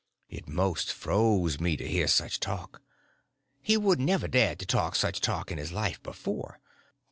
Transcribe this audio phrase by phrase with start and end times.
[0.29, 2.81] It most froze me to hear such talk.
[3.61, 6.59] He wouldn't ever dared to talk such talk in his life before.